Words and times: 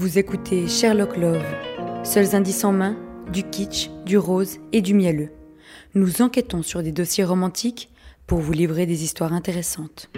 Vous 0.00 0.16
écoutez 0.16 0.66
Sherlock 0.66 1.18
Love, 1.18 1.44
seuls 2.04 2.34
indices 2.34 2.64
en 2.64 2.72
main, 2.72 2.96
du 3.30 3.42
kitsch, 3.42 3.90
du 4.06 4.16
rose 4.16 4.56
et 4.72 4.80
du 4.80 4.94
mielleux. 4.94 5.28
Nous 5.94 6.22
enquêtons 6.22 6.62
sur 6.62 6.82
des 6.82 6.90
dossiers 6.90 7.22
romantiques 7.22 7.90
pour 8.26 8.38
vous 8.38 8.52
livrer 8.52 8.86
des 8.86 9.04
histoires 9.04 9.34
intéressantes. 9.34 10.08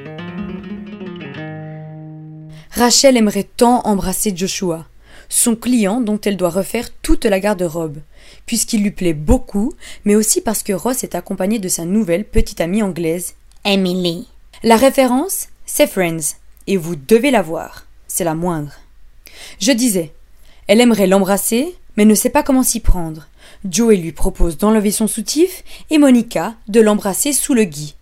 Rachel 2.71 3.17
aimerait 3.17 3.49
tant 3.57 3.81
embrasser 3.85 4.33
Joshua, 4.37 4.87
son 5.29 5.57
client 5.57 6.01
dont 6.01 6.21
elle 6.21 6.37
doit 6.37 6.51
refaire 6.51 6.87
toute 7.03 7.25
la 7.25 7.41
garde-robe, 7.41 7.99
puisqu'il 8.47 8.85
lui 8.85 8.93
plaît 8.93 9.15
beaucoup, 9.15 9.73
mais 10.05 10.15
aussi 10.15 10.43
parce 10.43 10.63
que 10.63 10.73
Ross 10.73 11.03
est 11.03 11.17
accompagné 11.17 11.59
de 11.59 11.69
sa 11.69 11.85
nouvelle 11.85 12.25
petite 12.25 12.61
amie 12.61 12.85
anglaise, 12.85 13.35
Emily. 13.65 14.29
La 14.63 14.77
référence, 14.77 15.49
c'est 15.67 15.89
Friends, 15.89 16.37
et 16.69 16.77
vous 16.77 16.95
devez 16.95 17.33
la 17.33 17.43
voir, 17.43 17.89
c'est 18.07 18.23
la 18.23 18.37
moindre. 18.37 18.82
Je 19.61 19.73
disais, 19.73 20.13
elle 20.67 20.81
aimerait 20.81 21.07
l'embrasser, 21.07 21.75
mais 21.97 22.05
ne 22.05 22.15
sait 22.15 22.31
pas 22.31 22.43
comment 22.43 22.63
s'y 22.63 22.81
prendre. 22.81 23.29
Joey 23.69 23.97
lui 23.97 24.13
propose 24.13 24.59
d'enlever 24.59 24.91
son 24.91 25.07
soutif 25.07 25.63
et 25.91 25.99
Monica 25.99 26.55
de 26.69 26.81
l'embrasser 26.81 27.33
sous 27.33 27.55
le 27.55 27.65
gui. 27.65 27.95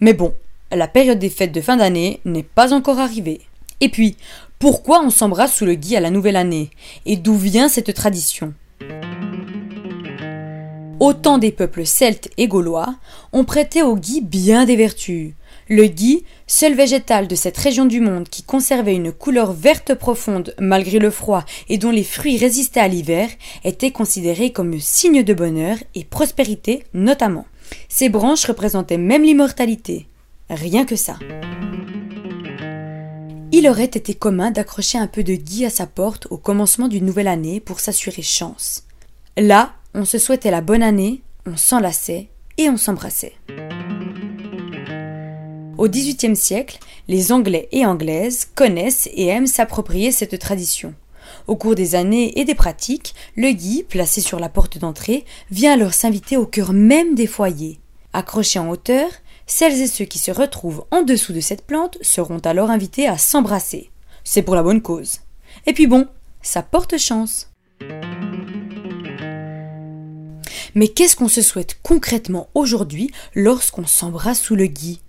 Mais 0.00 0.12
bon, 0.14 0.34
la 0.70 0.88
période 0.88 1.18
des 1.18 1.30
fêtes 1.30 1.52
de 1.52 1.60
fin 1.60 1.76
d'année 1.76 2.20
n'est 2.24 2.42
pas 2.42 2.72
encore 2.72 2.98
arrivée. 2.98 3.40
Et 3.80 3.88
puis, 3.88 4.16
pourquoi 4.58 5.02
on 5.02 5.10
s'embrasse 5.10 5.56
sous 5.56 5.64
le 5.64 5.74
gui 5.74 5.96
à 5.96 6.00
la 6.00 6.10
nouvelle 6.10 6.36
année? 6.36 6.70
Et 7.04 7.16
d'où 7.16 7.36
vient 7.36 7.68
cette 7.68 7.94
tradition? 7.94 8.54
Autant 11.00 11.38
des 11.38 11.50
peuples 11.50 11.84
celtes 11.84 12.30
et 12.36 12.46
gaulois 12.46 12.94
ont 13.32 13.44
prêté 13.44 13.82
au 13.82 13.96
gui 13.96 14.20
bien 14.20 14.64
des 14.66 14.76
vertus. 14.76 15.34
Le 15.74 15.86
gui, 15.86 16.22
seul 16.46 16.74
végétal 16.74 17.28
de 17.28 17.34
cette 17.34 17.56
région 17.56 17.86
du 17.86 18.02
monde 18.02 18.28
qui 18.28 18.42
conservait 18.42 18.94
une 18.94 19.10
couleur 19.10 19.54
verte 19.54 19.94
profonde 19.94 20.54
malgré 20.60 20.98
le 20.98 21.08
froid 21.08 21.46
et 21.70 21.78
dont 21.78 21.90
les 21.90 22.04
fruits 22.04 22.36
résistaient 22.36 22.80
à 22.80 22.88
l'hiver, 22.88 23.30
était 23.64 23.90
considéré 23.90 24.52
comme 24.52 24.78
signe 24.78 25.22
de 25.22 25.32
bonheur 25.32 25.78
et 25.94 26.04
prospérité 26.04 26.84
notamment. 26.92 27.46
Ses 27.88 28.10
branches 28.10 28.44
représentaient 28.44 28.98
même 28.98 29.22
l'immortalité. 29.22 30.08
Rien 30.50 30.84
que 30.84 30.94
ça. 30.94 31.16
Il 33.50 33.66
aurait 33.66 33.84
été 33.84 34.12
commun 34.12 34.50
d'accrocher 34.50 34.98
un 34.98 35.06
peu 35.06 35.22
de 35.22 35.36
gui 35.36 35.64
à 35.64 35.70
sa 35.70 35.86
porte 35.86 36.26
au 36.28 36.36
commencement 36.36 36.88
d'une 36.88 37.06
nouvelle 37.06 37.28
année 37.28 37.60
pour 37.60 37.80
s'assurer 37.80 38.20
chance. 38.20 38.82
Là, 39.38 39.72
on 39.94 40.04
se 40.04 40.18
souhaitait 40.18 40.50
la 40.50 40.60
bonne 40.60 40.82
année, 40.82 41.22
on 41.46 41.56
s'enlaçait 41.56 42.28
et 42.58 42.68
on 42.68 42.76
s'embrassait. 42.76 43.32
Au 45.82 45.88
XVIIIe 45.88 46.36
siècle, 46.36 46.78
les 47.08 47.32
Anglais 47.32 47.68
et 47.72 47.84
Anglaises 47.84 48.48
connaissent 48.54 49.08
et 49.14 49.26
aiment 49.26 49.48
s'approprier 49.48 50.12
cette 50.12 50.38
tradition. 50.38 50.94
Au 51.48 51.56
cours 51.56 51.74
des 51.74 51.96
années 51.96 52.38
et 52.38 52.44
des 52.44 52.54
pratiques, 52.54 53.16
le 53.34 53.50
gui, 53.50 53.82
placé 53.82 54.20
sur 54.20 54.38
la 54.38 54.48
porte 54.48 54.78
d'entrée, 54.78 55.24
vient 55.50 55.72
alors 55.72 55.92
s'inviter 55.92 56.36
au 56.36 56.46
cœur 56.46 56.72
même 56.72 57.16
des 57.16 57.26
foyers. 57.26 57.80
Accroché 58.12 58.60
en 58.60 58.68
hauteur, 58.70 59.10
celles 59.48 59.80
et 59.80 59.88
ceux 59.88 60.04
qui 60.04 60.20
se 60.20 60.30
retrouvent 60.30 60.84
en 60.92 61.02
dessous 61.02 61.32
de 61.32 61.40
cette 61.40 61.66
plante 61.66 61.98
seront 62.00 62.38
alors 62.38 62.70
invités 62.70 63.08
à 63.08 63.18
s'embrasser. 63.18 63.90
C'est 64.22 64.42
pour 64.42 64.54
la 64.54 64.62
bonne 64.62 64.82
cause. 64.82 65.18
Et 65.66 65.72
puis 65.72 65.88
bon, 65.88 66.06
ça 66.42 66.62
porte 66.62 66.96
chance. 66.96 67.50
Mais 70.76 70.86
qu'est-ce 70.86 71.16
qu'on 71.16 71.26
se 71.26 71.42
souhaite 71.42 71.76
concrètement 71.82 72.50
aujourd'hui 72.54 73.10
lorsqu'on 73.34 73.84
s'embrasse 73.84 74.42
sous 74.42 74.54
le 74.54 74.66
gui? 74.66 75.01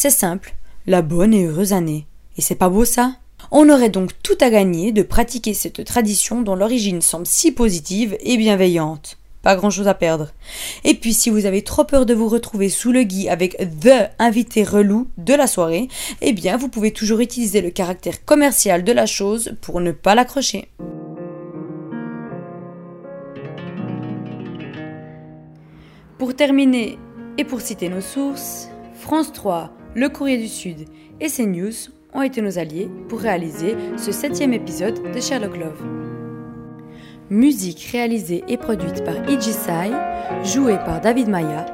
C'est 0.00 0.10
simple, 0.10 0.54
la 0.86 1.02
bonne 1.02 1.34
et 1.34 1.46
heureuse 1.46 1.72
année. 1.72 2.06
Et 2.36 2.40
c'est 2.40 2.54
pas 2.54 2.68
beau 2.68 2.84
ça? 2.84 3.16
On 3.50 3.68
aurait 3.68 3.88
donc 3.88 4.12
tout 4.22 4.38
à 4.40 4.48
gagner 4.48 4.92
de 4.92 5.02
pratiquer 5.02 5.54
cette 5.54 5.84
tradition 5.84 6.40
dont 6.40 6.54
l'origine 6.54 7.02
semble 7.02 7.26
si 7.26 7.50
positive 7.50 8.16
et 8.20 8.36
bienveillante. 8.36 9.18
Pas 9.42 9.56
grand 9.56 9.70
chose 9.70 9.88
à 9.88 9.94
perdre. 9.94 10.28
Et 10.84 10.94
puis 10.94 11.12
si 11.12 11.30
vous 11.30 11.46
avez 11.46 11.62
trop 11.62 11.82
peur 11.82 12.06
de 12.06 12.14
vous 12.14 12.28
retrouver 12.28 12.68
sous 12.68 12.92
le 12.92 13.02
gui 13.02 13.28
avec 13.28 13.56
THE 13.56 14.10
invité 14.20 14.62
relou 14.62 15.08
de 15.18 15.34
la 15.34 15.48
soirée, 15.48 15.88
eh 16.20 16.32
bien 16.32 16.56
vous 16.56 16.68
pouvez 16.68 16.92
toujours 16.92 17.18
utiliser 17.18 17.60
le 17.60 17.70
caractère 17.70 18.24
commercial 18.24 18.84
de 18.84 18.92
la 18.92 19.06
chose 19.06 19.56
pour 19.62 19.80
ne 19.80 19.90
pas 19.90 20.14
l'accrocher. 20.14 20.68
Pour 26.18 26.36
terminer, 26.36 27.00
et 27.36 27.42
pour 27.42 27.60
citer 27.60 27.88
nos 27.88 28.00
sources, 28.00 28.68
France 28.94 29.32
3 29.32 29.72
le 29.98 30.08
Courrier 30.08 30.38
du 30.38 30.46
Sud 30.46 30.84
et 31.20 31.26
CNews 31.26 31.90
ont 32.14 32.22
été 32.22 32.40
nos 32.40 32.56
alliés 32.56 32.88
pour 33.08 33.18
réaliser 33.18 33.74
ce 33.96 34.12
septième 34.12 34.52
épisode 34.52 35.10
de 35.12 35.20
Sherlock 35.20 35.56
Love. 35.56 35.82
Musique 37.30 37.88
réalisée 37.90 38.44
et 38.46 38.56
produite 38.56 39.04
par 39.04 39.16
Sai, 39.40 39.90
jouée 40.44 40.76
par 40.76 41.00
David 41.00 41.28
Maya, 41.28 41.66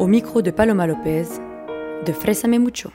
au 0.00 0.08
micro 0.08 0.42
de 0.42 0.50
Paloma 0.50 0.88
Lopez, 0.88 1.26
de 2.04 2.12
Fresame 2.12 2.58
Mucho. 2.58 2.90